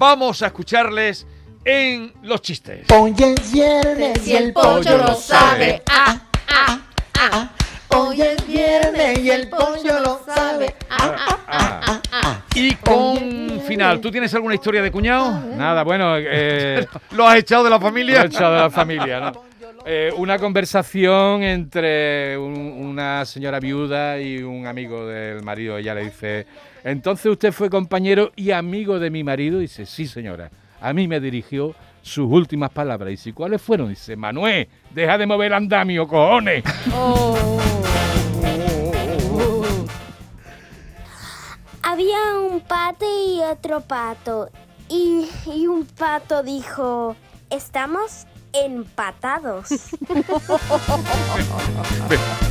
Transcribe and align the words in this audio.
vamos 0.00 0.42
a 0.42 0.46
escucharles 0.46 1.26
en 1.62 2.10
los 2.22 2.40
chistes. 2.40 2.86
Hoy 2.90 3.14
es 3.18 3.52
viernes 3.52 4.26
y 4.26 4.34
el 4.34 4.50
pollo 4.54 4.96
lo 4.96 5.14
sabe. 5.14 5.82
Ah, 5.90 6.18
ah, 6.48 6.80
ah. 7.18 7.50
Hoy 7.88 8.22
es 8.22 8.46
viernes 8.46 9.18
y 9.18 9.30
el 9.30 9.50
pollo 9.50 10.00
lo 10.00 10.22
sabe. 10.24 10.74
Ah, 10.88 11.16
ah, 11.18 11.38
ah, 11.46 11.80
ah, 11.84 12.00
ah. 12.12 12.42
Y 12.54 12.74
con 12.76 13.60
final, 13.66 14.00
¿tú 14.00 14.10
tienes 14.10 14.32
alguna 14.32 14.54
historia 14.54 14.80
de 14.80 14.90
cuñado? 14.90 15.38
Nada, 15.54 15.82
bueno, 15.82 16.14
eh, 16.16 16.86
¿Lo 17.10 17.28
has 17.28 17.36
echado 17.36 17.64
de 17.64 17.70
la 17.70 17.76
lo 17.76 17.82
familia? 17.82 18.22
he 18.22 18.26
echado 18.26 18.54
de 18.54 18.60
la 18.60 18.70
familia, 18.70 19.20
¿no? 19.20 19.49
Eh, 19.86 20.12
una 20.16 20.38
conversación 20.38 21.42
entre 21.42 22.36
un- 22.36 22.54
una 22.56 23.24
señora 23.24 23.58
viuda 23.60 24.20
y 24.20 24.42
un 24.42 24.66
amigo 24.66 25.06
del 25.06 25.42
marido. 25.42 25.78
Ella 25.78 25.94
le 25.94 26.04
dice, 26.04 26.46
entonces 26.84 27.26
usted 27.26 27.50
fue 27.52 27.70
compañero 27.70 28.30
y 28.36 28.50
amigo 28.50 28.98
de 28.98 29.10
mi 29.10 29.24
marido. 29.24 29.58
Dice, 29.58 29.86
sí 29.86 30.06
señora, 30.06 30.50
a 30.80 30.92
mí 30.92 31.08
me 31.08 31.18
dirigió 31.18 31.74
sus 32.02 32.30
últimas 32.30 32.70
palabras. 32.70 33.08
Dice, 33.10 33.32
¿cuáles 33.32 33.60
fueron? 33.62 33.88
Dice, 33.88 34.16
Manuel, 34.16 34.68
deja 34.94 35.16
de 35.16 35.26
mover 35.26 35.54
andamio, 35.54 36.06
cojones. 36.06 36.62
Había 41.82 42.38
un 42.38 42.60
pato 42.60 43.04
y 43.06 43.40
otro 43.40 43.80
pato. 43.80 44.50
Y, 44.88 45.28
y 45.46 45.66
un 45.66 45.86
pato 45.86 46.42
dijo, 46.42 47.16
estamos 47.48 48.26
empatados. 48.52 49.70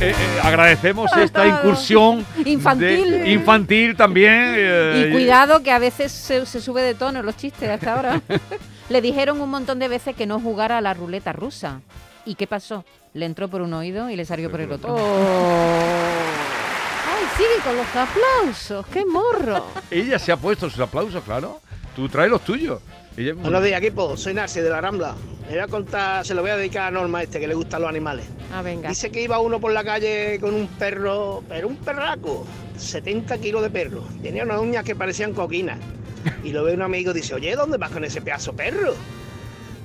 eh, 0.00 0.14
agradecemos 0.42 1.10
esta 1.16 1.46
incursión 1.46 2.24
Infantil. 2.44 3.10
de- 3.10 3.30
infantil 3.30 3.96
también. 3.96 4.32
eh, 4.56 5.06
Y 5.08 5.12
cuidado 5.12 5.62
que 5.62 5.70
a 5.70 5.78
veces 5.78 6.10
se, 6.12 6.46
se 6.46 6.60
sube 6.60 6.82
de 6.82 6.94
tono 6.94 7.22
los 7.22 7.36
chistes 7.36 7.68
hasta 7.68 7.94
ahora. 7.94 8.20
Le 8.88 9.00
dijeron 9.00 9.40
un 9.40 9.50
montón 9.50 9.78
de 9.78 9.88
veces 9.88 10.16
que 10.16 10.26
no 10.26 10.40
jugara 10.40 10.78
a 10.78 10.80
la 10.80 10.94
ruleta 10.94 11.32
rusa. 11.32 11.80
¿Y 12.24 12.34
qué 12.34 12.46
pasó? 12.46 12.84
Le 13.14 13.26
entró 13.26 13.48
por 13.48 13.60
un 13.62 13.72
oído 13.74 14.10
y 14.10 14.16
le 14.16 14.24
salió 14.24 14.50
por 14.50 14.60
el 14.60 14.72
otro. 14.72 14.96
¡Ay, 14.96 15.02
sigue 17.36 17.62
con 17.64 17.76
los 17.76 17.86
aplausos! 17.94 18.86
¡Qué 18.92 19.04
morro! 19.04 19.66
Ella 19.90 20.18
se 20.18 20.32
ha 20.32 20.36
puesto 20.36 20.68
sus 20.70 20.80
aplausos, 20.80 21.22
claro. 21.24 21.60
Tú 21.94 22.08
traes 22.08 22.30
los 22.30 22.40
tuyos. 22.42 22.80
Ella- 23.16 23.34
Buenos 23.34 23.62
días, 23.64 23.80
equipo. 23.80 24.16
Soy 24.16 24.34
Narci 24.34 24.60
de 24.60 24.70
la 24.70 24.80
Rambla. 24.80 25.14
Le 25.48 25.56
voy 25.56 25.58
a 25.64 25.66
contar, 25.68 26.24
se 26.24 26.32
lo 26.34 26.42
voy 26.42 26.50
a 26.52 26.56
dedicar 26.56 26.84
a 26.88 26.90
Norma 26.92 27.22
este, 27.22 27.40
que 27.40 27.48
le 27.48 27.54
gustan 27.54 27.80
los 27.82 27.90
animales. 27.90 28.26
Ah, 28.52 28.62
venga. 28.62 28.88
Dice 28.88 29.10
que 29.10 29.22
iba 29.22 29.38
uno 29.40 29.60
por 29.60 29.72
la 29.72 29.82
calle 29.82 30.38
con 30.40 30.54
un 30.54 30.68
perro, 30.68 31.42
pero 31.48 31.66
un 31.68 31.76
perraco, 31.76 32.46
70 32.76 33.38
kilos 33.38 33.62
de 33.62 33.70
perro. 33.70 34.04
Tenía 34.22 34.44
unas 34.44 34.60
uñas 34.60 34.84
que 34.84 34.94
parecían 34.94 35.32
coquinas. 35.34 35.78
Y 36.44 36.52
lo 36.52 36.62
ve 36.64 36.74
un 36.74 36.82
amigo 36.82 37.10
y 37.10 37.14
dice, 37.14 37.34
oye, 37.34 37.54
¿dónde 37.56 37.78
vas 37.78 37.90
con 37.90 38.04
ese 38.04 38.20
pedazo 38.20 38.52
perro? 38.54 38.94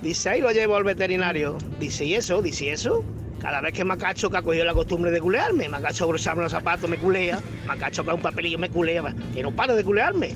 Dice, 0.01 0.29
ahí 0.29 0.41
lo 0.41 0.51
llevo 0.51 0.75
al 0.75 0.83
veterinario. 0.83 1.57
Dice, 1.79 2.05
¿y 2.05 2.13
eso? 2.13 2.41
Dice, 2.41 2.65
¿y 2.65 2.69
eso? 2.69 3.03
Cada 3.39 3.59
vez 3.61 3.73
que 3.73 3.83
Macacho, 3.83 4.29
que 4.29 4.37
ha 4.37 4.41
cogido 4.41 4.65
la 4.65 4.73
costumbre 4.73 5.11
de 5.11 5.19
culearme, 5.19 5.67
Macacho 5.69 6.07
brosarme 6.07 6.43
los 6.43 6.51
zapatos, 6.51 6.89
me 6.89 6.97
culea, 6.97 7.39
Macacho 7.65 8.03
con 8.05 8.15
un 8.15 8.21
papelillo 8.21 8.57
me 8.59 8.69
culea, 8.69 9.03
que 9.33 9.41
no 9.43 9.51
para 9.51 9.73
de 9.75 9.83
culearme. 9.83 10.35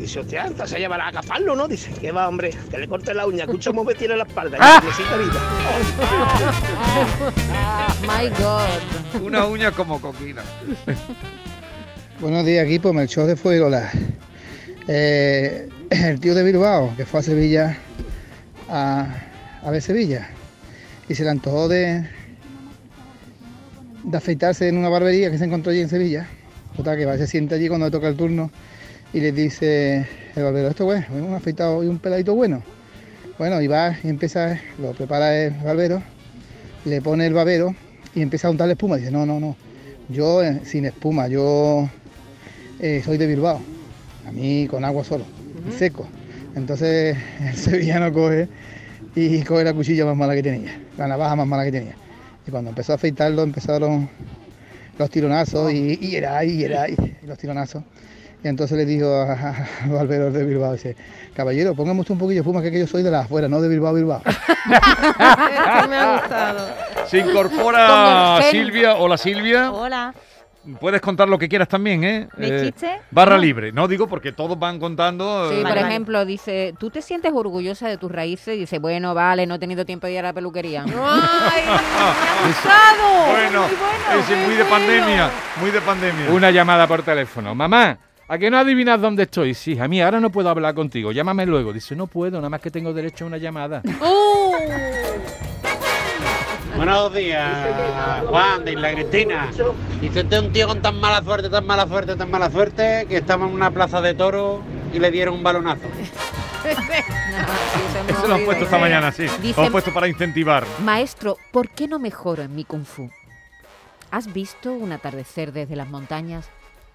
Dice, 0.00 0.18
hostia, 0.20 0.46
entonces 0.46 0.70
se 0.70 0.78
llevará 0.78 1.08
a 1.08 1.12
cafarlo, 1.12 1.54
¿no? 1.54 1.68
Dice, 1.68 1.90
que 1.92 2.10
va, 2.10 2.26
hombre, 2.26 2.54
que 2.70 2.78
le 2.78 2.88
corte 2.88 3.12
la 3.12 3.26
uña, 3.26 3.44
escucha 3.44 3.68
cómo 3.68 3.84
me 3.84 3.94
tiene 3.94 4.16
la 4.16 4.22
espalda, 4.22 4.56
y 4.56 4.86
necesita 4.86 5.16
vida. 5.18 5.40
My 8.02 8.30
God. 8.30 9.22
Una 9.22 9.44
uña 9.44 9.72
como 9.72 10.00
coquina. 10.00 10.40
Buenos 12.18 12.46
días, 12.46 12.64
equipo. 12.64 12.94
Melchor 12.94 13.26
de 13.26 13.36
Fuegola. 13.36 13.90
Eh, 14.88 15.68
el 15.90 16.18
tío 16.18 16.34
de 16.34 16.44
Bilbao, 16.44 16.94
que 16.96 17.04
fue 17.04 17.20
a 17.20 17.22
Sevilla 17.22 17.76
a, 18.70 19.06
a 19.62 19.70
ver 19.70 19.82
Sevilla, 19.82 20.30
y 21.10 21.14
se 21.14 21.24
le 21.24 21.28
antojó 21.28 21.68
de, 21.68 22.08
de 24.04 24.16
afeitarse 24.16 24.66
en 24.66 24.78
una 24.78 24.88
barbería 24.88 25.30
que 25.30 25.36
se 25.36 25.44
encontró 25.44 25.72
allí 25.72 25.82
en 25.82 25.90
Sevilla. 25.90 26.26
Total, 26.74 26.96
que 26.96 27.04
va, 27.04 27.18
se 27.18 27.26
sienta 27.26 27.56
allí 27.56 27.68
cuando 27.68 27.84
le 27.84 27.92
toca 27.92 28.08
el 28.08 28.16
turno 28.16 28.50
y 29.12 29.20
le 29.20 29.32
dice 29.32 30.06
el 30.36 30.42
barbero, 30.42 30.68
esto 30.68 30.84
bueno, 30.84 31.06
un 31.10 31.34
afeitado 31.34 31.82
y 31.82 31.88
un 31.88 31.98
peladito 31.98 32.34
bueno. 32.34 32.62
Bueno, 33.38 33.60
y 33.62 33.66
va 33.66 33.96
y 34.04 34.08
empieza, 34.08 34.60
lo 34.78 34.92
prepara 34.92 35.36
el 35.36 35.54
barbero, 35.54 36.02
le 36.84 37.00
pone 37.00 37.26
el 37.26 37.32
babero 37.32 37.74
y 38.14 38.22
empieza 38.22 38.48
a 38.48 38.50
untarle 38.50 38.74
espuma. 38.74 38.96
Dice, 38.96 39.10
no, 39.10 39.24
no, 39.24 39.40
no, 39.40 39.56
yo 40.08 40.42
eh, 40.42 40.60
sin 40.64 40.84
espuma, 40.84 41.26
yo 41.26 41.88
eh, 42.78 43.02
soy 43.04 43.16
de 43.16 43.26
Bilbao, 43.26 43.60
a 44.26 44.32
mí 44.32 44.66
con 44.70 44.84
agua 44.84 45.04
solo, 45.04 45.24
seco. 45.76 46.06
Entonces 46.54 47.16
el 47.40 47.56
sevillano 47.56 48.12
coge 48.12 48.48
y 49.16 49.42
coge 49.42 49.64
la 49.64 49.72
cuchilla 49.72 50.04
más 50.04 50.16
mala 50.16 50.34
que 50.34 50.42
tenía, 50.42 50.78
la 50.98 51.08
navaja 51.08 51.34
más 51.34 51.46
mala 51.46 51.64
que 51.64 51.72
tenía. 51.72 51.94
Y 52.46 52.50
cuando 52.50 52.70
empezó 52.70 52.92
a 52.92 52.96
afeitarlo 52.96 53.42
empezaron 53.42 54.08
los 54.98 55.10
tironazos 55.10 55.72
y, 55.72 55.98
y 56.00 56.16
era 56.16 56.36
ahí, 56.38 56.50
y 56.50 56.64
era 56.64 56.82
ahí, 56.82 56.96
y 57.22 57.26
los 57.26 57.38
tironazos. 57.38 57.82
Y 58.42 58.48
entonces 58.48 58.76
le 58.78 58.86
dijo 58.86 59.06
a, 59.06 59.32
a- 59.32 60.04
de 60.06 60.44
Bilbao, 60.44 60.72
dice, 60.72 60.96
caballero, 61.34 61.74
póngame 61.74 62.00
usted 62.00 62.12
un 62.12 62.18
poquillo 62.18 62.36
de 62.36 62.40
espuma 62.40 62.62
que, 62.62 62.70
que 62.70 62.78
yo 62.80 62.86
soy 62.86 63.02
de 63.02 63.10
las 63.10 63.26
afuera, 63.26 63.48
no 63.48 63.60
de 63.60 63.68
Bilbao, 63.68 63.92
Bilbao. 63.92 64.22
Esto 64.26 65.88
me 65.88 65.96
ha 65.96 66.18
gustado. 66.18 66.68
Se 67.06 67.18
incorpora. 67.18 68.40
Silvia. 68.50 68.94
Hola 68.96 69.16
Silvia. 69.18 69.70
Hola. 69.72 70.14
Puedes 70.78 71.00
contar 71.00 71.26
lo 71.26 71.38
que 71.38 71.48
quieras 71.48 71.68
también, 71.68 72.04
¿eh? 72.04 72.28
¿Mi 72.36 72.46
Eh? 72.46 72.72
Barra 73.10 73.36
No. 73.36 73.40
libre. 73.40 73.72
No 73.72 73.88
digo 73.88 74.06
porque 74.06 74.30
todos 74.32 74.58
van 74.58 74.78
contando. 74.78 75.48
Sí, 75.48 75.54
eh, 75.54 75.62
por 75.62 75.64
Vale, 75.70 75.80
vale. 75.80 75.88
ejemplo, 75.94 76.24
dice, 76.26 76.74
¿tú 76.78 76.90
te 76.90 77.00
sientes 77.00 77.32
orgullosa 77.34 77.88
de 77.88 77.96
tus 77.96 78.12
raíces? 78.12 78.58
Dice, 78.58 78.78
bueno, 78.78 79.14
vale, 79.14 79.46
no 79.46 79.54
he 79.54 79.58
tenido 79.58 79.86
tiempo 79.86 80.06
de 80.06 80.12
ir 80.14 80.18
a 80.18 80.22
la 80.22 80.32
peluquería. 80.34 80.82
¡Ay! 80.86 80.92
¡Me 81.64 81.72
ha 81.72 82.46
gustado! 82.46 83.32
Bueno, 83.32 83.62
Muy 83.62 83.76
bueno, 83.76 84.26
muy 84.28 84.46
muy 84.46 84.54
de 84.54 84.62
bueno. 84.64 84.70
pandemia. 84.76 85.30
Muy 85.62 85.70
de 85.70 85.80
pandemia. 85.80 86.30
Una 86.30 86.50
llamada 86.50 86.86
por 86.86 87.02
teléfono. 87.02 87.54
Mamá, 87.54 87.96
¿a 88.30 88.38
que 88.38 88.48
no 88.50 88.58
adivinas 88.58 89.00
dónde 89.00 89.24
estoy? 89.24 89.54
Sí, 89.54 89.78
a 89.78 89.88
mí 89.88 90.00
ahora 90.00 90.20
no 90.20 90.30
puedo 90.30 90.48
hablar 90.48 90.74
contigo. 90.74 91.10
Llámame 91.10 91.46
luego. 91.46 91.72
Dice, 91.72 91.96
no 91.96 92.06
puedo, 92.06 92.36
nada 92.38 92.48
más 92.48 92.60
que 92.60 92.70
tengo 92.70 92.92
derecho 92.92 93.24
a 93.24 93.26
una 93.26 93.38
llamada. 93.38 93.82
¡Uh! 94.00 94.54
Buenos 96.76 97.12
días, 97.12 98.24
Juan 98.28 98.64
de 98.64 98.72
Isla 98.72 98.92
Cristina. 98.92 99.50
Dice 100.00 100.20
usted 100.20 100.38
un 100.38 100.52
tío 100.52 100.68
con 100.68 100.80
tan 100.80 100.98
mala 101.00 101.20
suerte, 101.22 101.50
tan 101.50 101.66
mala 101.66 101.86
suerte, 101.86 102.14
tan 102.16 102.30
mala 102.30 102.50
suerte, 102.50 103.06
que 103.08 103.16
estaba 103.18 103.46
en 103.46 103.52
una 103.52 103.70
plaza 103.72 104.00
de 104.00 104.14
toro 104.14 104.62
y 104.92 104.98
le 105.00 105.10
dieron 105.10 105.34
un 105.34 105.42
balonazo. 105.42 105.82
Eso 108.08 108.28
lo 108.28 108.34
han 108.34 108.44
puesto 108.44 108.64
esta 108.64 108.78
mañana, 108.78 109.10
sí. 109.12 109.26
Dice- 109.42 109.60
Lo 109.60 109.66
han 109.66 109.72
puesto 109.72 109.92
para 109.92 110.06
incentivar. 110.08 110.64
Maestro, 110.84 111.36
¿por 111.52 111.68
qué 111.70 111.88
no 111.88 111.98
mejoro 111.98 112.42
en 112.44 112.54
mi 112.54 112.64
kung 112.64 112.84
fu? 112.84 113.10
¿Has 114.10 114.32
visto 114.32 114.72
un 114.72 114.92
atardecer 114.92 115.52
desde 115.52 115.76
las 115.76 115.88
montañas? 115.88 116.48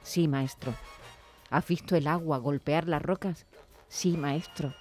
Sí, 0.04 0.28
maestro. 0.28 0.74
¿Has 1.50 1.68
visto 1.68 1.96
el 1.96 2.08
agua 2.08 2.38
golpear 2.40 2.88
las 2.88 3.02
rocas? 3.02 3.46
Sí, 3.88 4.18
maestro. 4.18 4.74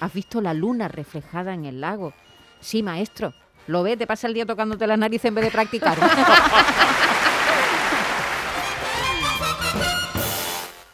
¿Has 0.00 0.12
visto 0.12 0.40
la 0.40 0.54
luna 0.54 0.88
reflejada 0.88 1.52
en 1.54 1.64
el 1.64 1.80
lago? 1.80 2.12
Sí, 2.60 2.82
maestro. 2.82 3.34
¿Lo 3.66 3.82
ves? 3.82 3.98
Te 3.98 4.06
pasa 4.06 4.28
el 4.28 4.34
día 4.34 4.46
tocándote 4.46 4.86
la 4.86 4.96
nariz 4.96 5.24
en 5.24 5.34
vez 5.34 5.44
de 5.46 5.50
practicar. 5.50 5.98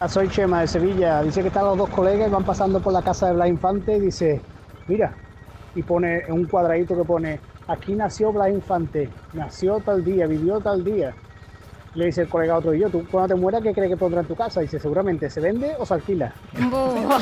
Soy 0.09 0.29
Chema 0.29 0.61
de 0.63 0.69
Sevilla. 0.69 1.23
Dice 1.23 1.43
que 1.43 1.49
están 1.49 1.65
los 1.65 1.77
dos 1.77 1.91
colegas 1.91 2.29
y 2.29 2.31
van 2.31 2.45
pasando 2.45 2.81
por 2.81 2.93
la 2.93 3.03
casa 3.03 3.27
de 3.27 3.35
Blas 3.35 3.49
Infante 3.49 3.97
y 3.97 4.01
dice, 4.01 4.41
mira, 4.87 5.13
y 5.75 5.83
pone 5.83 6.23
un 6.29 6.47
cuadradito 6.47 6.97
que 6.97 7.05
pone, 7.05 7.41
aquí 7.67 7.95
nació 7.95 8.33
Blas 8.33 8.51
Infante, 8.51 9.11
nació 9.35 9.81
tal 9.81 10.05
día, 10.05 10.27
vivió 10.27 10.61
tal 10.61 10.85
día. 10.85 11.15
Le 11.95 12.07
dice 12.07 12.21
el 12.23 12.29
colega 12.29 12.55
a 12.55 12.59
otro, 12.59 12.75
y 12.75 12.81
yo, 12.81 12.91
¿tú 12.91 13.05
cuando 13.11 13.35
te 13.35 13.41
mueras 13.41 13.63
qué 13.63 13.73
crees 13.73 13.91
que 13.91 13.97
pondrá 13.97 14.21
en 14.21 14.27
tu 14.27 14.37
casa? 14.37 14.61
Dice, 14.61 14.79
seguramente 14.79 15.29
se 15.31 15.41
vende 15.41 15.75
o 15.79 15.87
se 15.87 15.95
alquila. 15.95 16.33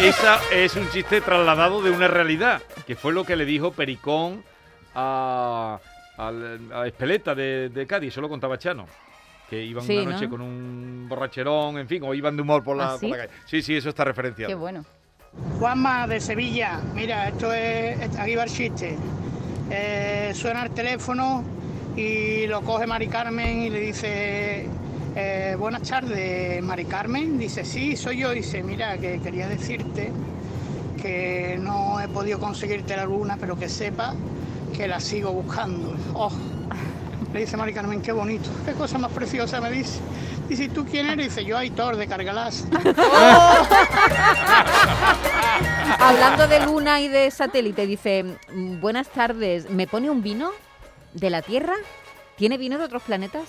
Esa 0.00 0.38
es 0.52 0.76
un 0.76 0.88
chiste 0.90 1.20
trasladado 1.20 1.82
de 1.82 1.90
una 1.90 2.08
realidad, 2.08 2.62
que 2.86 2.96
fue 2.96 3.12
lo 3.12 3.24
que 3.24 3.36
le 3.36 3.44
dijo 3.44 3.72
Pericón 3.72 4.42
a, 4.94 5.78
al- 6.16 6.60
a 6.72 6.86
Espeleta 6.86 7.34
de, 7.34 7.68
de 7.68 7.86
Cádiz, 7.86 8.12
eso 8.12 8.20
lo 8.20 8.28
contaba 8.28 8.58
Chano. 8.58 8.86
Que 9.50 9.62
iban 9.64 9.82
Sí, 9.84 9.96
una 9.96 10.12
noche 10.12 10.24
¿no? 10.26 10.30
con 10.30 10.40
un 10.42 11.06
borracherón, 11.08 11.78
en 11.78 11.88
fin, 11.88 12.02
o 12.04 12.12
iban 12.14 12.36
de 12.36 12.42
humor 12.42 12.62
por 12.62 12.76
la, 12.76 12.88
¿Ah, 12.88 12.90
por 12.92 13.00
sí? 13.00 13.08
la 13.08 13.16
calle. 13.16 13.30
Sí, 13.46 13.62
sí, 13.62 13.76
eso 13.76 13.88
está 13.88 14.04
referenciado. 14.04 14.48
Qué 14.48 14.54
bueno. 14.54 14.84
Juanma 15.58 16.06
de 16.06 16.20
Sevilla, 16.20 16.80
mira, 16.94 17.28
esto 17.28 17.52
es, 17.52 17.98
aquí 18.18 18.34
va 18.34 18.44
el 18.44 18.50
chiste. 18.50 18.96
Eh, 19.70 20.32
suena 20.34 20.64
el 20.64 20.70
teléfono 20.72 21.44
y 21.98 22.46
lo 22.46 22.62
coge 22.62 22.86
Mari 22.86 23.08
Carmen 23.08 23.62
y 23.62 23.70
le 23.70 23.80
dice, 23.80 24.68
eh, 25.16 25.56
buenas 25.58 25.82
tardes, 25.82 26.62
Mari 26.62 26.84
Carmen. 26.84 27.36
Dice, 27.38 27.64
sí, 27.64 27.96
soy 27.96 28.18
yo. 28.18 28.30
Dice, 28.30 28.62
mira, 28.62 28.96
que 28.98 29.20
quería 29.20 29.48
decirte 29.48 30.12
que 31.02 31.58
no 31.60 32.00
he 32.00 32.06
podido 32.06 32.38
conseguirte 32.38 32.94
la 32.94 33.04
luna, 33.04 33.36
pero 33.40 33.58
que 33.58 33.68
sepa 33.68 34.14
que 34.76 34.86
la 34.86 35.00
sigo 35.00 35.32
buscando. 35.32 35.92
Oh. 36.14 36.30
Le 37.32 37.40
dice 37.40 37.56
Mari 37.56 37.74
Carmen, 37.74 38.00
qué 38.00 38.12
bonito, 38.12 38.48
qué 38.64 38.74
cosa 38.74 38.96
más 38.96 39.10
preciosa 39.10 39.60
me 39.60 39.72
dice. 39.72 39.98
Dice, 40.48 40.62
¿y 40.64 40.68
tú 40.68 40.86
quién 40.86 41.08
eres? 41.08 41.34
Dice, 41.34 41.44
yo 41.44 41.58
Aitor 41.58 41.96
de 41.96 42.06
Cargalás. 42.06 42.64
hablando 45.98 46.46
de 46.46 46.64
luna 46.64 47.00
y 47.00 47.08
de 47.08 47.28
satélite, 47.32 47.86
dice, 47.86 48.24
buenas 48.80 49.08
tardes, 49.08 49.68
¿me 49.68 49.88
pone 49.88 50.10
un 50.10 50.22
vino 50.22 50.52
de 51.12 51.30
la 51.30 51.42
Tierra? 51.42 51.74
¿Tiene 52.36 52.56
vino 52.58 52.78
de 52.78 52.84
otros 52.84 53.02
planetas? 53.02 53.44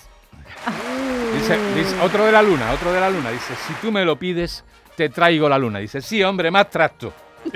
Dice, 1.34 1.58
dice- 1.74 2.00
otro 2.00 2.26
de 2.26 2.32
la 2.32 2.42
luna, 2.42 2.72
otro 2.72 2.92
de 2.92 3.00
la 3.00 3.08
luna. 3.10 3.30
Dice, 3.30 3.54
si 3.66 3.72
tú 3.74 3.92
me 3.92 4.04
lo 4.04 4.16
pides, 4.16 4.64
te 4.96 5.08
traigo 5.08 5.48
la 5.48 5.58
luna. 5.58 5.78
Dice, 5.78 6.00
sí, 6.02 6.22
hombre, 6.22 6.50
más 6.50 6.68
tracto. 6.70 7.12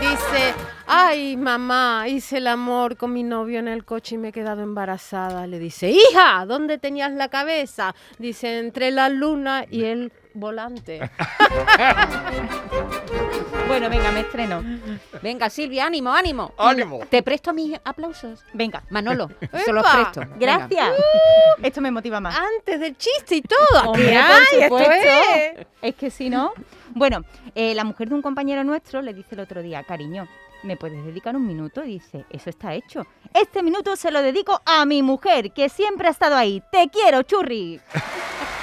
Dice, 0.00 0.54
ay 0.86 1.36
mamá, 1.36 2.06
hice 2.08 2.38
el 2.38 2.46
amor 2.48 2.96
con 2.96 3.12
mi 3.12 3.22
novio 3.22 3.58
en 3.60 3.68
el 3.68 3.84
coche 3.84 4.16
y 4.16 4.18
me 4.18 4.28
he 4.28 4.32
quedado 4.32 4.62
embarazada. 4.62 5.46
Le 5.46 5.58
dice, 5.58 5.90
hija, 5.90 6.44
¿dónde 6.46 6.78
tenías 6.78 7.12
la 7.12 7.28
cabeza? 7.28 7.94
Dice, 8.18 8.58
entre 8.58 8.90
la 8.90 9.08
luna 9.08 9.64
y 9.70 9.84
el 9.84 10.12
volante. 10.34 11.10
Bueno, 13.68 13.88
venga, 13.88 14.10
me 14.12 14.20
estreno. 14.20 14.62
Venga, 15.22 15.48
Silvia, 15.48 15.86
ánimo, 15.86 16.12
ánimo. 16.12 16.52
Ánimo. 16.58 17.00
¿Te 17.08 17.22
presto 17.22 17.54
mis 17.54 17.78
aplausos? 17.84 18.44
Venga. 18.52 18.82
Manolo, 18.90 19.30
se 19.64 19.72
los 19.72 19.86
presto. 19.88 20.20
Venga. 20.20 20.36
Gracias. 20.38 20.90
Esto 21.62 21.80
me 21.80 21.90
motiva 21.90 22.20
más. 22.20 22.36
Antes 22.36 22.80
del 22.80 22.96
chiste 22.98 23.36
y 23.36 23.42
todo. 23.42 23.90
Hombre, 23.90 24.10
¿Qué 24.50 24.68
por 24.68 24.82
hay? 24.82 24.90
Esto 24.90 25.60
es. 25.60 25.66
Es 25.80 25.94
que 25.94 26.10
si 26.10 26.28
no. 26.28 26.52
Bueno, 26.90 27.24
eh, 27.54 27.74
la 27.74 27.84
mujer 27.84 28.08
de 28.08 28.14
un 28.14 28.22
compañero 28.22 28.62
nuestro 28.62 29.00
le 29.00 29.14
dice 29.14 29.36
el 29.36 29.40
otro 29.40 29.62
día, 29.62 29.82
cariño, 29.84 30.28
¿me 30.64 30.76
puedes 30.76 31.02
dedicar 31.04 31.34
un 31.34 31.46
minuto? 31.46 31.82
Y 31.82 31.94
dice, 31.94 32.26
eso 32.28 32.50
está 32.50 32.74
hecho. 32.74 33.06
Este 33.32 33.62
minuto 33.62 33.96
se 33.96 34.10
lo 34.10 34.20
dedico 34.20 34.60
a 34.66 34.84
mi 34.84 35.02
mujer, 35.02 35.52
que 35.52 35.70
siempre 35.70 36.08
ha 36.08 36.10
estado 36.10 36.36
ahí. 36.36 36.62
Te 36.70 36.90
quiero, 36.90 37.22
churri. 37.22 37.80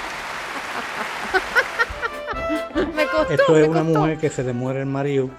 costó, 3.26 3.32
Esto 3.32 3.52
me 3.54 3.62
es 3.62 3.68
una 3.68 3.84
costó. 3.84 3.98
mujer 4.00 4.18
que 4.18 4.30
se 4.30 4.42
le 4.44 4.52
muere 4.52 4.80
el 4.80 4.86
marido 4.86 5.30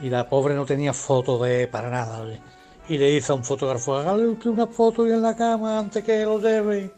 y 0.00 0.10
la 0.10 0.28
pobre 0.28 0.54
no 0.54 0.64
tenía 0.66 0.92
foto 0.92 1.42
de 1.42 1.66
para 1.68 1.90
nada. 1.90 2.20
¿vale? 2.20 2.40
Y 2.88 2.98
le 2.98 3.10
dice 3.10 3.32
a 3.32 3.34
un 3.34 3.44
fotógrafo, 3.44 3.96
hágale 3.96 4.26
usted 4.28 4.50
una 4.50 4.66
foto 4.66 5.06
y 5.06 5.10
en 5.12 5.22
la 5.22 5.36
cama 5.36 5.78
antes 5.78 6.02
que 6.04 6.24
lo 6.24 6.40
lleve. 6.40 6.92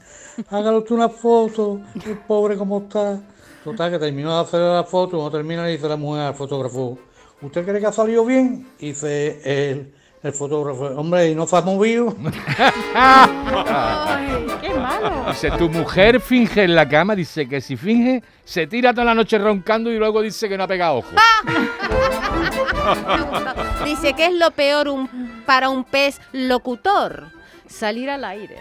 Hágale 0.51 0.79
usted 0.79 0.95
una 0.95 1.09
foto, 1.09 1.81
el 2.07 2.19
pobre 2.19 2.57
como 2.57 2.79
está. 2.79 3.21
Total, 3.65 3.91
que 3.91 3.99
terminó 3.99 4.35
de 4.35 4.41
hacer 4.41 4.61
la 4.61 4.85
foto, 4.85 5.19
cuando 5.19 5.31
termina 5.37 5.65
le 5.65 5.73
dice 5.73 5.89
la 5.89 5.97
mujer 5.97 6.23
al 6.23 6.35
fotógrafo, 6.35 6.99
¿usted 7.43 7.65
cree 7.67 7.81
que 7.81 7.87
ha 7.87 7.93
salido 7.93 8.25
bien? 8.25 8.67
Y 8.79 8.87
dice 8.89 9.41
el, 9.45 9.93
el 10.23 10.33
fotógrafo, 10.33 10.87
hombre, 10.99 11.31
¿y 11.31 11.35
no 11.35 11.47
se 11.47 11.57
ha 11.57 11.61
movido? 11.61 12.15
Ay, 13.67 14.47
qué 14.61 14.71
malo. 14.71 15.25
Dice, 15.29 15.51
tu 15.53 15.69
mujer 15.69 16.21
finge 16.21 16.65
en 16.65 16.75
la 16.75 16.89
cama, 16.89 17.15
dice 17.15 17.49
que 17.49 17.61
si 17.61 17.77
finge, 17.77 18.23
se 18.45 18.67
tira 18.67 18.93
toda 18.93 19.05
la 19.07 19.15
noche 19.15 19.39
roncando 19.39 19.91
y 19.93 19.99
luego 19.99 20.23
dice 20.23 20.49
que 20.49 20.57
no 20.57 20.65
ha 20.65 20.69
pegado 20.69 20.97
ojo. 20.99 21.09
Dice 23.85 24.15
que 24.15 24.27
es 24.27 24.33
lo 24.33 24.51
peor 24.53 24.89
un- 24.89 25.43
para 25.47 25.69
un 25.69 25.85
pez 25.85 26.21
locutor. 26.33 27.27
Salir 27.67 28.11
al 28.11 28.25
aire. 28.25 28.57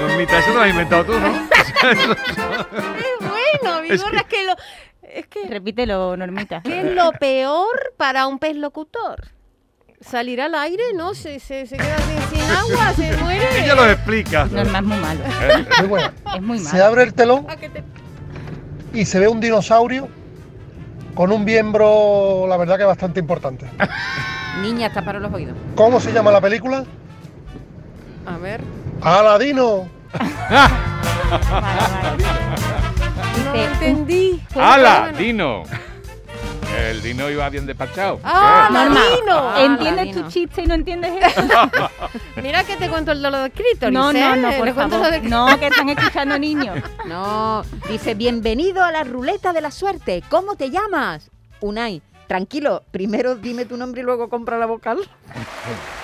Normita, 0.00 0.38
eso 0.38 0.48
te 0.50 0.54
lo 0.54 0.60
has 0.62 0.70
inventado 0.70 1.04
tú, 1.04 1.12
¿no? 1.18 1.26
Es 1.84 2.06
bueno, 3.20 3.78
Es 3.80 3.90
Vigorra, 3.90 4.24
que- 4.24 4.36
es 4.36 4.36
que 4.42 4.44
lo... 4.46 4.54
Es 5.02 5.26
que, 5.26 5.46
Repítelo, 5.48 6.16
Normita. 6.16 6.62
¿qué 6.62 6.80
es 6.80 6.94
lo 6.94 7.12
peor 7.12 7.92
para 7.96 8.26
un 8.26 8.38
pez 8.38 8.56
locutor? 8.56 9.28
Salir 10.00 10.40
al 10.40 10.54
aire, 10.54 10.82
¿no? 10.94 11.14
Se, 11.14 11.38
se, 11.40 11.66
se 11.66 11.76
queda 11.76 11.96
sin, 11.98 12.38
sin 12.40 12.50
agua, 12.50 12.92
se 12.94 13.16
muere. 13.22 13.62
Ella 13.64 13.74
lo 13.74 13.88
explica. 13.90 14.44
Norma 14.46 14.78
es 14.78 14.84
muy 14.84 14.96
malo. 14.98 15.20
Muy 15.78 15.88
bueno. 15.88 16.10
Es 16.34 16.42
muy 16.42 16.58
Se 16.58 16.72
malo. 16.74 16.84
abre 16.86 17.02
el 17.04 17.14
telón 17.14 17.46
Ah, 17.48 17.56
te- 17.56 17.84
y 18.92 19.04
se 19.06 19.18
ve 19.18 19.28
un 19.28 19.40
dinosaurio 19.40 20.08
con 21.14 21.32
un 21.32 21.44
miembro, 21.44 22.46
la 22.48 22.56
verdad 22.56 22.76
que 22.76 22.84
bastante 22.84 23.18
importante. 23.20 23.66
Niña, 24.62 24.92
taparos 24.92 25.22
los 25.22 25.32
oídos. 25.32 25.56
¿Cómo 25.74 26.00
se 26.00 26.12
llama 26.12 26.30
la 26.30 26.40
película? 26.40 26.84
A 28.26 28.36
ver. 28.38 28.60
Aladino. 29.00 29.88
No 33.44 33.52
Dice, 33.52 33.64
entendí. 33.66 34.42
¡Hala, 34.54 35.00
Bueno. 35.02 35.18
Dino! 35.18 35.62
El 36.76 37.02
Dino 37.02 37.30
iba 37.30 37.48
bien 37.50 37.66
despachado. 37.66 38.20
¡Ah! 38.24 38.68
Ah, 38.72 39.56
¿entiendes 39.60 40.12
tu 40.14 40.28
chiste 40.28 40.62
y 40.62 40.66
no 40.66 40.74
entiendes 40.74 41.12
eso? 41.36 41.70
Mira 42.42 42.64
que 42.64 42.76
te 42.76 42.88
cuento 42.88 43.12
el 43.12 43.22
dolor 43.22 43.42
de 43.44 43.50
clítoris, 43.50 43.92
No, 43.94 44.12
no, 44.12 44.18
¿eh? 44.34 44.36
no, 44.36 44.52
por 44.52 44.74
favor. 44.74 44.98
lo 45.00 45.10
de- 45.10 45.20
No, 45.22 45.46
que 45.58 45.66
están 45.68 45.88
escuchando 45.88 46.38
niños. 46.38 46.78
No, 47.06 47.62
dice, 47.88 48.14
bienvenido 48.14 48.82
a 48.82 48.90
la 48.90 49.04
ruleta 49.04 49.52
de 49.52 49.60
la 49.60 49.70
suerte. 49.70 50.22
¿Cómo 50.30 50.56
te 50.56 50.70
llamas? 50.70 51.30
Unai. 51.60 52.02
Tranquilo, 52.26 52.82
primero 52.90 53.34
dime 53.36 53.66
tu 53.66 53.76
nombre 53.76 54.00
y 54.00 54.04
luego 54.04 54.30
compra 54.30 54.56
la 54.58 54.64
vocal. 54.66 54.98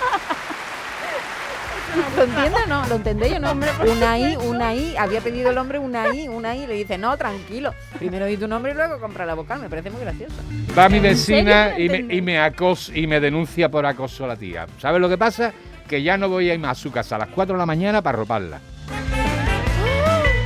¿Lo 2.16 2.22
entiendes 2.24 2.60
o 2.64 2.68
no? 2.68 2.86
¿Lo 2.86 2.94
entendéis 2.96 3.34
o 3.34 3.38
no? 3.40 3.52
Unai, 3.90 4.36
Unai, 4.36 4.96
había 4.96 5.20
pedido 5.20 5.50
el 5.50 5.58
hombre 5.58 5.78
Unai, 5.78 6.28
Unai, 6.28 6.64
y 6.64 6.66
le 6.66 6.74
dice, 6.74 6.98
no, 6.98 7.16
tranquilo, 7.16 7.74
primero 7.98 8.26
di 8.26 8.36
tu 8.36 8.46
nombre 8.48 8.72
y 8.72 8.74
luego 8.74 9.00
compra 9.00 9.26
la 9.26 9.34
vocal. 9.34 9.60
Me 9.60 9.68
parece 9.68 9.90
muy 9.90 10.00
gracioso. 10.00 10.36
Va 10.78 10.88
mi 10.88 10.98
¿En 10.98 11.02
vecina 11.02 11.78
y 11.78 11.88
me, 11.88 12.14
y 12.14 12.20
me 12.22 12.38
acos 12.38 12.90
y 12.94 13.06
me 13.06 13.20
denuncia 13.20 13.68
por 13.68 13.86
acoso 13.86 14.24
a 14.24 14.28
la 14.28 14.36
tía. 14.36 14.66
¿Sabes 14.78 15.00
lo 15.00 15.08
que 15.08 15.18
pasa? 15.18 15.52
Que 15.88 16.02
ya 16.02 16.16
no 16.16 16.28
voy 16.28 16.50
a 16.50 16.54
ir 16.54 16.60
más 16.60 16.78
a 16.78 16.80
su 16.80 16.92
casa 16.92 17.16
a 17.16 17.18
las 17.18 17.28
4 17.28 17.54
de 17.54 17.58
la 17.58 17.66
mañana 17.66 18.02
para 18.02 18.18
roparla. 18.18 18.60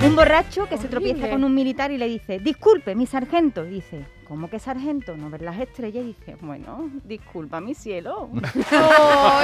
Un 0.05 0.17
borracho 0.17 0.69
que 0.69 0.77
se 0.77 0.89
tropieza 0.89 1.31
con 1.31 1.45
un 1.45 1.55
militar 1.55 1.91
y 1.91 1.97
le 1.97 2.07
dice, 2.07 2.39
disculpe, 2.39 2.95
mi 2.95 3.07
sargento. 3.07 3.65
Dice, 3.65 4.05
¿cómo 4.29 4.49
que 4.49 4.59
sargento? 4.59 5.17
¿No 5.17 5.31
ver 5.31 5.43
las 5.43 5.59
estrellas? 5.59 6.05
Y 6.05 6.09
dice, 6.09 6.37
bueno, 6.41 6.91
disculpa, 7.05 7.61
mi 7.61 7.75
cielo. 7.75 8.29
¡Oh, 8.73 9.41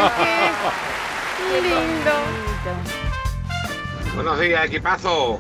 qué 1.50 1.62
lindo! 1.62 2.10
Buenos 4.14 4.40
días, 4.40 4.66
equipazo. 4.66 5.38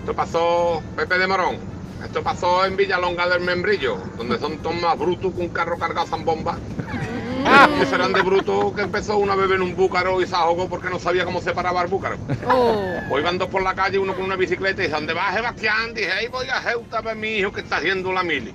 Esto 0.00 0.14
pasó 0.14 0.82
Pepe 0.96 1.18
de 1.18 1.26
Morón. 1.26 1.56
Esto 2.04 2.22
pasó 2.22 2.64
en 2.64 2.76
Villalonga 2.76 3.28
del 3.28 3.42
Membrillo, 3.42 3.96
donde 4.16 4.38
son 4.38 4.58
todos 4.58 4.74
más 4.80 4.98
brutos 4.98 5.32
que 5.32 5.40
un 5.40 5.48
carro 5.50 5.78
cargado 5.78 6.08
con 6.10 6.24
bombas. 7.42 7.70
Y 7.82 7.86
serán 7.86 8.12
de 8.12 8.22
bruto 8.22 8.72
que 8.74 8.82
empezó 8.82 9.16
una 9.18 9.34
bebé 9.34 9.56
en 9.56 9.62
un 9.62 9.76
búcaro 9.76 10.20
y 10.22 10.26
se 10.26 10.34
ahogó 10.34 10.68
porque 10.68 10.88
no 10.90 10.98
sabía 10.98 11.24
cómo 11.24 11.40
se 11.40 11.52
paraba 11.52 11.82
el 11.82 11.88
búcaro. 11.88 12.16
Oh. 12.48 12.84
Hoy 13.10 13.22
van 13.22 13.38
dos 13.38 13.48
por 13.48 13.62
la 13.62 13.74
calle, 13.74 13.98
uno 13.98 14.14
con 14.14 14.24
una 14.24 14.36
bicicleta 14.36 14.82
y 14.82 14.86
dice, 14.86 14.94
¿dónde 14.96 15.12
va 15.14 15.32
Sebastián? 15.32 15.94
Dije, 15.94 16.10
ahí 16.12 16.28
voy 16.28 16.46
a 16.48 16.60
Ceuta 16.60 16.98
a 16.98 17.00
ver 17.02 17.16
mi 17.16 17.28
hijo 17.36 17.52
que 17.52 17.60
está 17.60 17.76
haciendo 17.76 18.12
la 18.12 18.22
mili. 18.22 18.54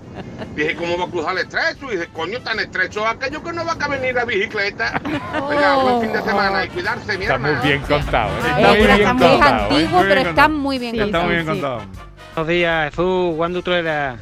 Dije, 0.56 0.76
¿cómo 0.76 0.98
va 0.98 1.06
a 1.06 1.08
cruzar 1.10 1.34
el 1.34 1.40
estrecho? 1.40 1.92
Y 1.92 1.96
dice, 1.98 2.10
coño, 2.14 2.42
tan 2.42 2.60
estrecho 2.60 3.06
aquello 3.08 3.44
que 3.44 3.54
no 3.54 3.66
va 3.66 3.74
a 3.74 3.78
caber 3.78 4.02
ni 4.02 4.12
la 4.12 4.26
bicicleta. 4.26 5.00
Venga, 5.04 5.76
buen 5.78 6.02
fin 6.02 6.14
de 6.14 6.22
semana 6.24 6.66
y 6.66 6.70
cuidarse, 6.70 7.18
mi 7.18 7.26
Está 7.26 7.38
muy 7.38 7.56
bien 7.64 7.82
contado. 7.82 8.30
¿eh? 8.30 8.42
Eh, 8.58 8.94
Está 8.98 9.14
muy 9.14 9.28
bien 9.28 9.40
contado. 9.40 9.42
¿eh? 9.42 9.44
antiguo, 9.44 10.00
Muy 10.00 10.08
pero 10.08 10.16
bien 10.16 10.28
está 10.28 10.44
contado. 10.44 10.50
muy 10.50 10.80
bien 10.80 10.92
Sí, 10.96 11.00
Está 11.00 11.06
contado. 11.06 11.24
muy 11.26 11.34
bien 11.36 11.46
sí. 11.46 11.52
contado. 11.52 11.82
Buenos 12.36 12.50
días, 12.50 12.90
Jesús. 12.92 13.34
¿Cuándo 13.36 13.62
tú 13.62 13.72
eras? 13.72 14.20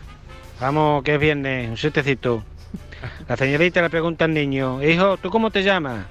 Vamos, 0.60 1.04
que 1.04 1.14
es 1.16 1.20
viernes, 1.20 1.70
un 1.70 1.78
sietecito. 1.78 2.44
La 3.28 3.38
señorita 3.38 3.82
le 3.82 3.90
pregunta 3.90 4.26
al 4.26 4.34
niño, 4.34 4.82
hijo, 4.84 5.18
¿tú 5.18 5.30
cómo 5.30 5.52
te 5.52 5.64
llamas? 5.64 6.06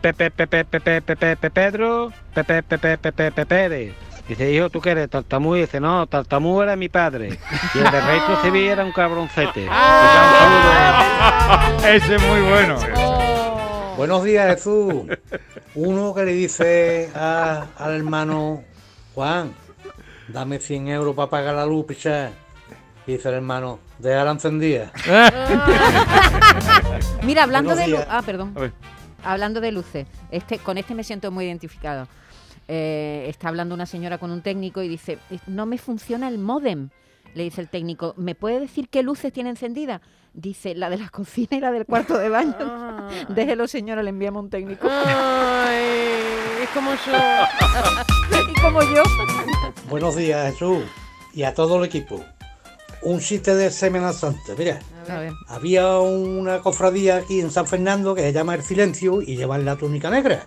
Pepe, 0.00 0.30
Pepe, 0.30 0.64
Pepe, 0.64 1.00
Pepe, 1.00 1.16
Pepe, 1.36 1.50
Pedro, 1.50 2.12
Pepe, 2.34 2.62
Pepe, 2.62 2.98
Pepe, 2.98 3.12
Pepe, 3.12 3.46
Pérez. 3.46 3.94
Dice, 4.28 4.50
hijo, 4.52 4.70
¿tú 4.70 4.80
qué 4.80 4.90
eres? 4.90 5.08
Tartamú. 5.10 5.54
Y 5.56 5.60
dice, 5.62 5.80
no, 5.80 6.06
Tartamú 6.06 6.60
era 6.62 6.76
mi 6.76 6.88
padre. 6.88 7.38
Y 7.74 7.78
el 7.78 7.84
de 7.90 8.00
Rey 8.00 8.20
Civil 8.42 8.68
era 8.68 8.84
un 8.84 8.92
cabroncete. 8.92 9.66
Ese 11.86 12.14
es 12.16 12.22
muy 12.22 12.40
bueno. 12.40 12.76
Buenos 13.96 14.24
días, 14.24 14.54
Jesús. 14.54 15.04
Uno 15.74 16.14
que 16.14 16.24
le 16.24 16.32
dice 16.32 17.10
a- 17.14 17.66
al 17.78 17.94
hermano 17.96 18.62
Juan, 19.14 19.52
dame 20.28 20.58
100 20.58 20.88
euros 20.88 21.14
para 21.14 21.30
pagar 21.30 21.54
la 21.54 21.66
luz, 21.66 21.86
pichá. 21.86 22.30
Y 23.06 23.12
dice 23.12 23.28
el 23.28 23.34
hermano, 23.36 23.78
déjala 23.98 24.30
encendida. 24.30 24.90
Mira, 27.22 27.42
hablando 27.42 27.74
de 27.76 27.88
lu- 27.88 27.96
días. 27.96 28.06
Ah, 28.10 28.22
perdón. 28.22 28.54
Hablando 29.22 29.60
de 29.60 29.72
luces, 29.72 30.06
este, 30.30 30.58
con 30.58 30.78
este 30.78 30.94
me 30.94 31.04
siento 31.04 31.30
muy 31.30 31.44
identificado. 31.46 32.08
Eh, 32.66 33.26
está 33.28 33.48
hablando 33.48 33.74
una 33.74 33.86
señora 33.86 34.18
con 34.18 34.30
un 34.30 34.42
técnico 34.42 34.82
y 34.82 34.88
dice, 34.88 35.18
no 35.46 35.66
me 35.66 35.78
funciona 35.78 36.28
el 36.28 36.38
módem. 36.38 36.88
Le 37.34 37.42
dice 37.42 37.60
el 37.60 37.68
técnico, 37.68 38.14
¿me 38.16 38.34
puede 38.34 38.60
decir 38.60 38.88
qué 38.88 39.02
luces 39.02 39.32
tiene 39.32 39.50
encendida? 39.50 40.00
Dice, 40.32 40.74
la 40.74 40.88
de 40.88 40.98
la 40.98 41.08
cocina 41.08 41.56
y 41.56 41.60
la 41.60 41.72
del 41.72 41.84
cuarto 41.84 42.16
de 42.16 42.28
baño. 42.28 42.54
Ah. 42.60 43.08
Déjelo, 43.28 43.66
señora, 43.68 44.02
le 44.02 44.10
enviamos 44.10 44.44
un 44.44 44.50
técnico. 44.50 44.88
Ay, 44.90 45.82
es 46.62 46.68
como 46.72 46.92
yo. 46.92 47.12
y 48.50 48.60
como 48.60 48.82
yo. 48.82 49.02
Buenos 49.90 50.16
días, 50.16 50.52
Jesús. 50.52 50.84
Y 51.34 51.42
a 51.42 51.52
todo 51.52 51.78
el 51.78 51.84
equipo. 51.86 52.24
Un 53.04 53.20
chiste 53.20 53.54
de 53.54 53.70
Semana 53.70 54.12
Santa. 54.12 54.54
Mira, 54.56 54.80
A 55.08 55.18
ver. 55.18 55.32
había 55.48 55.98
una 55.98 56.60
cofradía 56.60 57.16
aquí 57.16 57.40
en 57.40 57.50
San 57.50 57.66
Fernando 57.66 58.14
que 58.14 58.22
se 58.22 58.32
llama 58.32 58.54
El 58.54 58.62
Silencio 58.62 59.20
y 59.20 59.36
llevan 59.36 59.64
la 59.64 59.76
túnica 59.76 60.08
negra. 60.10 60.46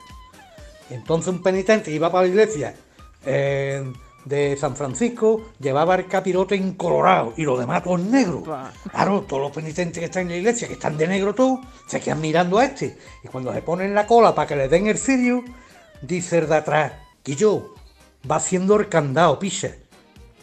Entonces 0.89 1.31
un 1.33 1.43
penitente 1.43 1.91
iba 1.91 2.11
para 2.11 2.23
la 2.23 2.29
iglesia. 2.29 2.75
eh, 3.25 3.83
de 4.25 4.57
San 4.57 4.75
Francisco 4.75 5.51
llevaba 5.57 5.95
el 5.95 6.07
capirote 6.07 6.55
en 6.55 6.73
colorado 6.73 7.33
y 7.37 7.43
lo 7.43 7.57
demás 7.57 7.81
todo 7.81 7.95
en 7.95 8.11
negro. 8.11 8.43
Claro, 8.91 9.21
todos 9.21 9.41
los 9.41 9.51
penitentes 9.53 9.99
que 9.99 10.05
están 10.05 10.23
en 10.23 10.29
la 10.29 10.35
iglesia, 10.35 10.67
que 10.67 10.73
están 10.73 10.97
de 10.97 11.07
negro 11.07 11.33
todos, 11.33 11.59
se 11.87 12.01
quedan 12.01 12.19
mirando 12.19 12.57
a 12.59 12.65
este. 12.65 12.97
Y 13.23 13.29
cuando 13.29 13.53
se 13.53 13.61
ponen 13.61 13.93
la 13.95 14.05
cola 14.05 14.35
para 14.35 14.45
que 14.45 14.57
le 14.57 14.67
den 14.67 14.87
el 14.87 14.97
cirio, 14.97 15.45
dice 16.01 16.39
el 16.39 16.49
de 16.49 16.55
atrás, 16.57 16.91
que 17.23 17.35
yo 17.37 17.73
va 18.29 18.35
haciendo 18.35 18.75
el 18.77 18.89
candado, 18.89 19.39
pisa. 19.39 19.69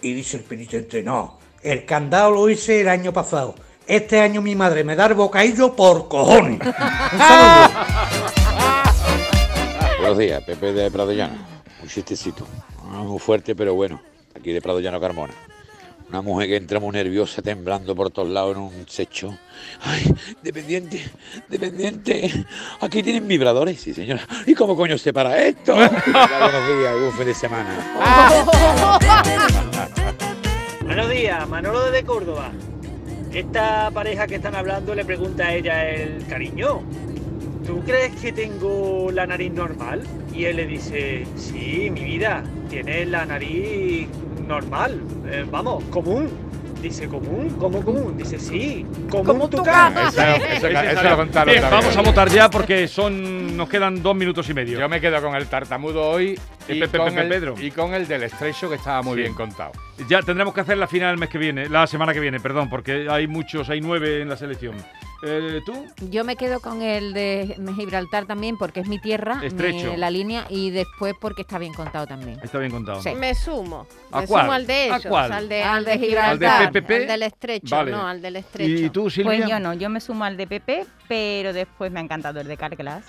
Y 0.01 0.15
dice 0.15 0.39
el 0.39 0.45
penitente, 0.45 1.03
no, 1.03 1.39
el 1.65 1.87
candado 1.87 2.31
lo 2.31 2.49
hice 2.49 2.83
el 2.83 2.89
año 2.89 3.13
pasado. 3.13 3.55
Este 3.87 4.21
año 4.21 4.41
mi 4.43 4.55
madre 4.55 4.85
me 4.85 4.95
da 4.95 5.07
el 5.07 5.15
bocadillo 5.15 5.75
por 5.75 6.09
cojones. 6.09 6.61
Un 6.65 7.19
saludo. 7.19 7.71
Buenos 9.99 10.19
días, 10.19 10.43
Pepe 10.45 10.73
de 10.73 10.91
Prado 10.91 11.13
Llano. 11.13 11.35
Un 11.83 11.89
chistecito. 11.89 12.47
No 12.91 13.03
es 13.03 13.09
muy 13.09 13.19
fuerte, 13.19 13.57
pero 13.57 13.75
bueno. 13.75 14.01
Aquí 14.37 14.53
de 14.53 14.61
Prado 14.61 14.81
Llano 14.81 15.01
Carmona. 15.01 15.33
Una 16.11 16.21
mujer 16.21 16.49
que 16.49 16.57
entra 16.57 16.81
muy 16.81 16.93
nerviosa, 16.93 17.41
temblando 17.41 17.97
por 17.97 18.11
todos 18.11 18.29
lados 18.29 18.57
en 18.57 18.63
un 18.63 18.87
secho. 18.87 19.37
¡Ay, 19.83 20.15
dependiente! 20.43 21.03
¡Dependiente! 21.49 22.45
Aquí 22.81 23.03
tienen 23.03 23.27
vibradores, 23.27 23.81
sí, 23.81 23.95
señora. 23.95 24.21
¿Y 24.47 24.55
cómo 24.55 24.77
coño 24.77 24.99
se 24.99 25.15
para 25.15 25.43
esto? 25.43 25.75
Buenos 25.75 26.69
días, 26.79 27.01
buen 27.01 27.13
fin 27.15 27.27
de 27.27 27.35
semana. 27.35 28.94
Manolo 31.47 31.85
desde 31.85 32.05
Córdoba. 32.05 32.51
Esta 33.33 33.91
pareja 33.93 34.27
que 34.27 34.37
están 34.37 34.55
hablando 34.55 34.95
le 34.95 35.05
pregunta 35.05 35.47
a 35.47 35.55
ella 35.55 35.89
el 35.91 36.25
cariño. 36.27 36.83
¿Tú 37.67 37.83
crees 37.85 38.15
que 38.17 38.33
tengo 38.33 39.11
la 39.13 39.27
nariz 39.27 39.53
normal? 39.53 40.03
Y 40.35 40.45
él 40.45 40.57
le 40.57 40.67
dice, 40.67 41.27
sí, 41.37 41.91
mi 41.91 42.05
vida, 42.05 42.45
tienes 42.69 43.09
la 43.09 43.25
nariz 43.25 44.07
normal, 44.47 45.01
eh, 45.31 45.45
vamos, 45.51 45.83
común. 45.85 46.29
Dice, 46.83 47.09
¿común? 47.09 47.57
¿Cómo 47.59 47.83
común? 47.83 48.15
Dice, 48.19 48.39
sí, 48.39 48.85
común 49.11 49.49
tu 49.49 49.63
casa. 49.63 50.09
Eso, 50.09 50.21
eso- 50.21 50.67
Ese 50.69 50.87
eso 50.91 50.95
sale. 50.97 51.11
lo 51.11 51.17
contaron 51.17 51.49
Bien, 51.53 51.61
también. 51.63 51.81
vamos 51.81 51.97
a 51.97 52.03
votar 52.03 52.29
ya 52.29 52.51
porque 52.51 52.87
son 52.89 53.57
nos 53.57 53.69
quedan 53.71 54.03
dos 54.03 54.15
minutos 54.15 54.47
y 54.51 54.55
medio. 54.55 54.79
Yo 54.79 54.89
me 54.89 55.01
quedo 55.01 55.23
con 55.23 55.35
el 55.35 55.47
tartamudo 55.47 56.03
hoy 56.11 56.39
y, 56.69 56.81
Pepe, 56.81 56.99
con 56.99 57.09
Pepe, 57.09 57.21
el, 57.23 57.29
Pedro. 57.29 57.55
y 57.61 57.71
con 57.71 57.95
el 57.95 58.07
del 58.09 58.23
estrecho 58.25 58.69
que 58.69 58.77
estaba 58.77 59.03
muy 59.03 59.15
Sí. 59.17 59.21
bien 59.23 59.35
contado. 59.35 59.73
Ya 60.09 60.23
tendremos 60.23 60.55
que 60.55 60.61
hacer 60.61 60.77
la 60.79 60.87
final 60.89 61.13
el 61.13 61.19
mes 61.19 61.29
que 61.29 61.39
viene, 61.39 61.69
la 61.69 61.87
semana 61.87 62.13
que 62.13 62.21
viene, 62.21 62.41
perdón, 62.41 62.69
porque 62.71 63.07
hay 63.11 63.27
muchos, 63.27 63.69
hay 63.71 63.81
nueve 63.81 64.23
en 64.23 64.29
la 64.29 64.37
selección. 64.37 64.75
Eh, 65.27 65.61
¿Tú? 65.65 65.87
Yo 66.11 66.23
me 66.25 66.37
quedo 66.37 66.61
con 66.61 66.83
el 66.83 67.15
de 67.15 67.57
Gibraltar 67.77 68.27
también 68.27 68.59
porque 68.59 68.81
es 68.81 68.89
mi 68.89 68.99
tierra, 68.99 69.41
Estrecho. 69.43 69.93
mi- 69.93 69.97
la 69.97 70.11
línea, 70.11 70.45
y 70.51 70.71
después 70.71 71.15
porque 71.19 71.43
está 71.43 71.59
bien 71.59 71.73
contado 71.73 72.07
también. 72.07 72.39
Está 72.43 72.59
bien 72.59 72.71
contado. 72.73 73.01
Sí. 73.01 73.15
Me 73.15 73.35
sumo. 73.35 73.87
¿A 74.13 74.21
Me 74.23 74.27
cuál? 74.27 74.43
sumo 74.43 74.53
al 74.53 74.67
de 74.67 74.75
¿A 74.75 74.87
ellos. 74.97 75.07
cuál? 75.09 75.33
Al 75.33 75.49
de, 75.49 75.63
Al 75.63 75.85
de 75.85 75.99
Gibraltar. 75.99 76.33
Gibraltar. 76.35 76.67
¿Al 76.67 76.73
de 76.73 76.83
PPP? 76.83 76.91
Al 77.03 77.07
del 77.07 77.23
estrecho, 77.23 77.77
Vale. 77.77 77.91
no, 77.93 78.07
al 78.07 78.21
del 78.21 78.37
estrecho. 78.37 78.85
¿Y 78.85 78.91
tú, 78.91 79.09
Silvia? 79.09 79.37
Pues 79.39 79.49
yo 79.49 79.61
no, 79.61 79.73
yo 79.75 79.89
me 79.89 80.01
sumo 80.01 80.25
al 80.25 80.37
de 80.37 80.47
PP, 80.47 80.85
pero 81.09 81.53
después 81.55 81.91
me 81.91 82.01
ha 82.01 82.03
encantado 82.03 82.41
el 82.41 82.49
de 82.49 82.57
Carglass. 82.59 83.05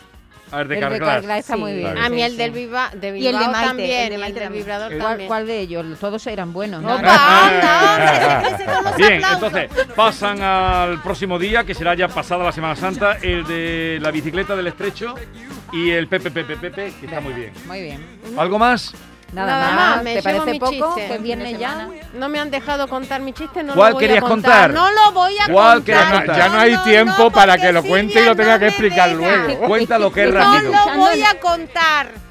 A 0.51 0.57
ver, 0.57 0.67
de 0.67 0.79
Carglass. 0.79 1.25
Está 1.39 1.57
muy 1.57 1.73
bien. 1.73 1.97
A 1.97 2.09
mí 2.09 2.17
sí, 2.17 2.21
el 2.23 2.37
del 2.37 2.51
Viva, 2.51 2.91
de 2.93 3.17
Y 3.17 3.27
el 3.27 3.33
de 3.33 3.39
Bilbao 3.39 3.51
Maite, 3.51 3.67
también, 3.67 3.89
el 3.89 4.09
de 4.09 4.11
y 4.11 4.13
el 4.13 4.21
Maite 4.21 4.39
del 4.39 4.53
vibrador 4.53 4.91
¿Cuál, 4.91 5.01
también. 5.01 5.27
cuál 5.27 5.47
de 5.47 5.59
ellos? 5.59 5.99
Todos 5.99 6.27
eran 6.27 6.53
buenos. 6.53 6.81
¿no? 6.81 6.89
Los 6.89 7.01
Bien, 8.97 9.21
entonces 9.31 9.69
pasan 9.95 10.41
al 10.41 11.01
próximo 11.01 11.39
día, 11.39 11.63
que 11.63 11.73
será 11.73 11.95
ya 11.95 12.07
pasada 12.07 12.43
la 12.43 12.51
Semana 12.51 12.75
Santa, 12.75 13.17
el 13.21 13.45
de 13.45 13.99
la 14.01 14.11
bicicleta 14.11 14.55
del 14.55 14.67
estrecho 14.67 15.15
y 15.73 15.89
el 15.91 16.07
PPPPP, 16.07 16.75
que 16.75 17.05
está 17.05 17.19
muy 17.21 17.33
bien. 17.33 17.51
Muy 17.65 17.81
bien. 17.81 18.05
¿Algo 18.37 18.59
más? 18.59 18.93
Nada, 19.33 19.71
más. 19.75 20.03
me 20.03 20.15
¿Te 20.15 20.23
parece 20.23 20.51
mi 20.51 20.59
poco? 20.59 20.71
chiste. 20.95 21.07
Que 21.07 21.17
viene 21.17 21.57
ya. 21.57 21.89
No 22.13 22.29
me 22.29 22.39
han 22.39 22.49
dejado 22.51 22.87
contar 22.87 23.21
mi 23.21 23.33
chiste, 23.33 23.63
no 23.63 23.73
¿Cuál 23.73 23.89
lo 23.89 23.95
voy 23.95 24.01
querías 24.05 24.23
a 24.23 24.27
contar. 24.27 24.71
contar? 24.71 24.73
No 24.73 24.91
lo 24.91 25.11
voy 25.11 25.37
a 25.39 25.51
¿Cuál 25.51 25.77
contar. 25.83 26.11
contar? 26.13 26.37
ya 26.37 26.49
no 26.49 26.57
hay 26.59 26.77
tiempo 26.77 27.31
para 27.31 27.57
que 27.57 27.71
lo 27.73 27.83
cuente 27.83 28.21
y 28.21 28.25
lo 28.25 28.35
tenga 28.35 28.57
que 28.59 28.67
explicar 28.67 29.11
luego. 29.11 29.59
Cuéntalo 29.67 30.11
que 30.11 30.23
es 30.25 30.33
No 30.33 30.39
rápido. 30.39 30.71
lo 30.71 30.97
voy 30.97 31.23
a 31.23 31.39
contar. 31.39 32.24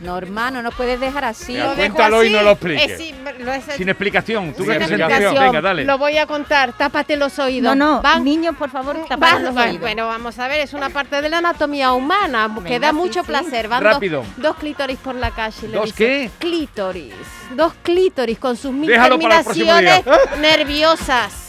Normal, 0.00 0.52
no 0.52 0.62
nos 0.62 0.74
puedes 0.74 1.00
dejar 1.00 1.24
así. 1.24 1.56
Lo 1.56 1.74
cuéntalo 1.74 2.22
y 2.22 2.26
así. 2.26 2.34
no 2.36 2.42
lo 2.42 2.50
expliques. 2.50 2.90
Eh, 2.90 2.96
sí, 2.98 3.14
lo 3.38 3.74
Sin 3.74 3.88
explicación. 3.88 4.52
¿Tú 4.52 4.64
Sin 4.64 4.72
qué 4.72 4.78
explicación. 4.78 5.34
Venga, 5.34 5.60
dale. 5.62 5.84
Lo 5.84 5.96
voy 5.96 6.18
a 6.18 6.26
contar. 6.26 6.74
Tápate 6.74 7.16
los 7.16 7.38
oídos. 7.38 7.74
No, 7.74 7.94
no, 7.94 8.02
Van- 8.02 8.22
niños, 8.22 8.54
por 8.56 8.70
favor, 8.70 8.96
tapad 9.08 9.40
los 9.40 9.56
oídos. 9.56 9.80
Bueno, 9.80 10.06
vamos 10.06 10.38
a 10.38 10.48
ver, 10.48 10.60
es 10.60 10.74
una 10.74 10.90
parte 10.90 11.22
de 11.22 11.28
la 11.30 11.38
anatomía 11.38 11.92
humana 11.92 12.54
que 12.66 12.78
da 12.78 12.90
sí, 12.90 12.94
mucho 12.96 13.20
sí. 13.22 13.26
placer. 13.26 13.68
Van 13.68 13.82
Rápido. 13.82 14.18
Dos, 14.20 14.26
dos 14.36 14.56
clítoris 14.56 14.98
por 14.98 15.14
la 15.14 15.30
calle. 15.30 15.68
le 15.68 15.74
¿Dos 15.76 15.84
dice, 15.86 15.96
qué? 15.96 16.30
Clítoris. 16.38 17.14
Dos 17.54 17.72
clítoris 17.82 18.38
con 18.38 18.56
sus 18.56 18.72
mil 18.72 18.88
Déjalo 18.90 19.18
terminaciones 19.18 20.02
nerviosas. 20.40 21.44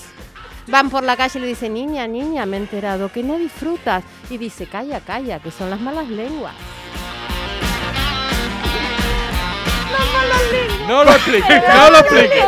Van 0.67 0.89
por 0.89 1.03
la 1.03 1.15
calle 1.15 1.39
y 1.39 1.41
le 1.41 1.47
dicen, 1.47 1.73
niña, 1.73 2.07
niña, 2.07 2.45
me 2.45 2.57
he 2.57 2.59
enterado 2.59 3.11
que 3.11 3.23
no 3.23 3.37
disfrutas. 3.37 4.03
Y 4.29 4.37
dice, 4.37 4.67
calla, 4.67 4.99
calla, 5.01 5.39
que 5.39 5.51
son 5.51 5.69
las 5.69 5.79
malas 5.79 6.07
lenguas. 6.09 6.53
No 10.87 11.03
lo 11.03 11.11
apliquen, 11.11 11.61
no 11.75 11.89
lo 11.89 11.97
apliquen. 11.97 12.45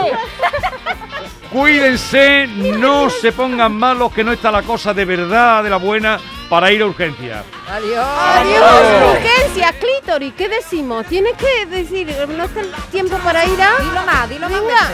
Cuídense, 1.51 2.47
no 2.47 3.09
se 3.09 3.31
pongan 3.31 3.73
malos, 3.73 4.13
que 4.13 4.23
no 4.23 4.31
está 4.31 4.51
la 4.51 4.61
cosa 4.61 4.93
de 4.93 5.03
verdad, 5.03 5.63
de 5.63 5.69
la 5.69 5.77
buena, 5.77 6.19
para 6.47 6.71
ir 6.71 6.81
a 6.81 6.85
urgencias. 6.85 7.43
Adiós. 7.67 8.05
Adiós. 8.05 9.15
Urgencias, 9.17 9.75
clítoris, 9.75 10.33
¿qué 10.35 10.47
decimos? 10.47 11.05
Tienes 11.07 11.33
que 11.37 11.65
decir, 11.65 12.15
no 12.29 12.43
está 12.43 12.61
el 12.61 12.71
tiempo 12.91 13.17
para 13.17 13.45
ir 13.45 13.61
a... 13.61 13.77
Dilo 13.77 14.03
más, 14.05 14.29
dilo 14.29 14.49
más. 14.49 14.61
Venga. 14.61 14.89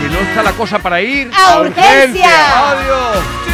Que 0.00 0.08
no 0.08 0.18
está 0.18 0.42
la 0.42 0.52
cosa 0.52 0.78
para 0.78 1.00
ir 1.00 1.30
a, 1.34 1.60
urgencias. 1.60 2.10
Urgencia. 2.10 2.70
Adiós. 2.70 3.48